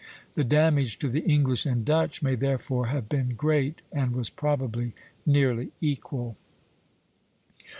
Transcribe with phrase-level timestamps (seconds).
[0.33, 4.95] The damage to the English and Dutch may therefore have been great, and was probably
[5.27, 6.37] nearly equal.